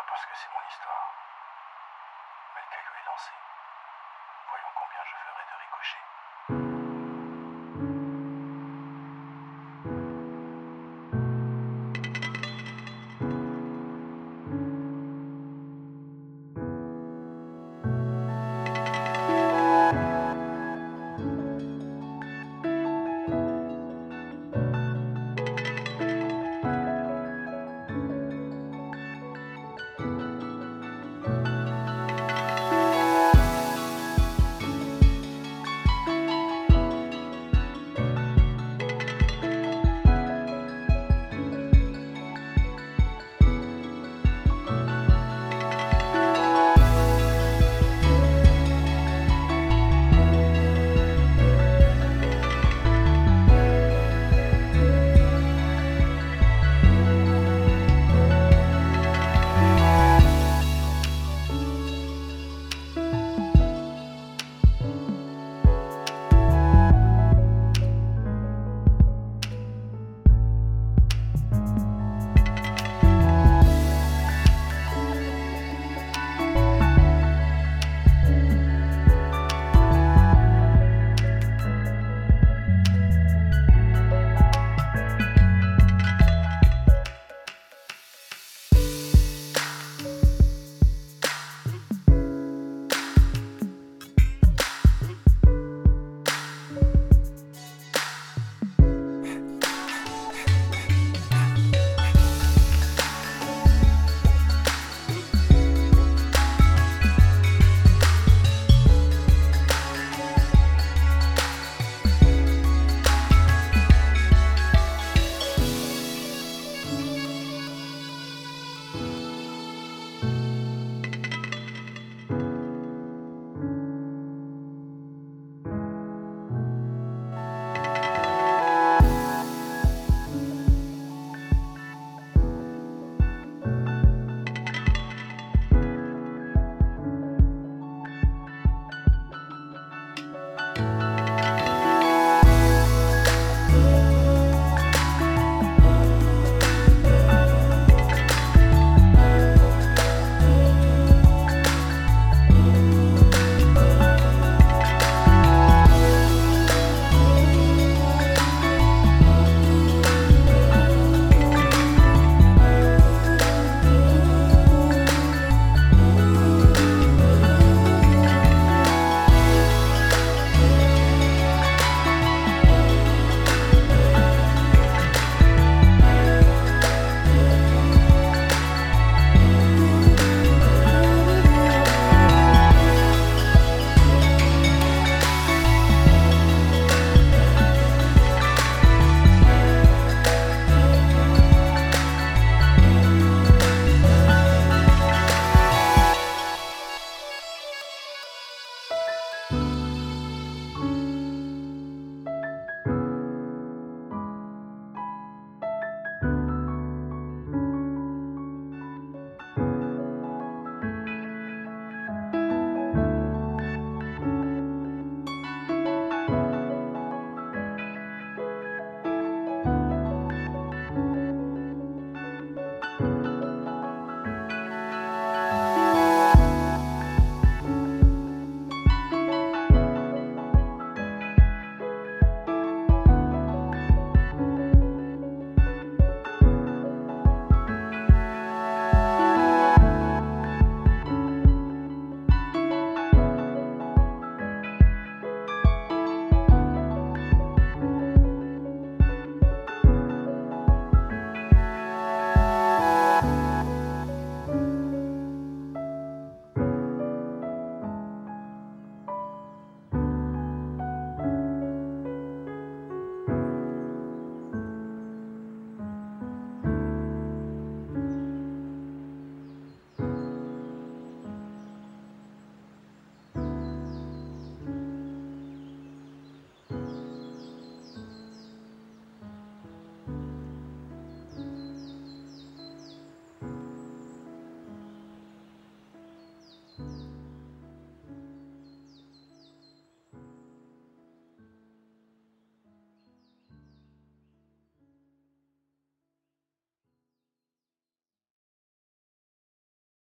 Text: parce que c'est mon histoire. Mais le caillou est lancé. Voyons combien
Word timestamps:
parce 0.00 0.24
que 0.24 0.34
c'est 0.34 0.48
mon 0.54 0.66
histoire. 0.68 1.12
Mais 2.54 2.62
le 2.62 2.68
caillou 2.72 2.94
est 2.96 3.06
lancé. 3.06 3.32
Voyons 4.48 4.72
combien 4.74 5.04